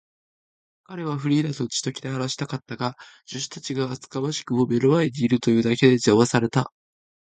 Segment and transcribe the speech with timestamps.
[0.85, 2.95] 彼はフリーダとうちとけて話したかったが、
[3.27, 6.73] 助手たちが厚かましくも目の前にいるというだけで、じゃまされた。